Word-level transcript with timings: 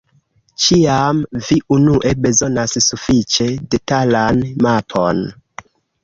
Ĉiam 0.67 1.17
vi 1.49 1.57
unue 1.75 2.13
bezonas 2.25 2.73
sufiĉe 2.85 3.47
detalan 3.75 4.41
mapon. 4.67 5.21